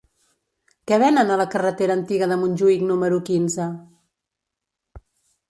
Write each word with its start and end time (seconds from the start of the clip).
Què 0.91 0.97
venen 1.03 1.33
a 1.33 1.37
la 1.41 1.45
carretera 1.55 1.97
Antiga 1.97 2.31
de 2.33 2.39
Montjuïc 2.45 2.83
número 2.93 3.21
quinze? 3.29 3.69